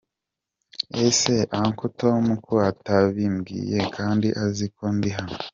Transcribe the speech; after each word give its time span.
Nti: 0.91 0.99
ese 1.09 1.33
uncle 1.61 1.87
Tom 1.99 2.23
ko 2.45 2.53
atabimbwiye 2.71 3.77
kandi 3.95 4.27
azi 4.43 4.65
ko 4.75 4.83
ndi 4.95 5.09
hano. 5.17 5.35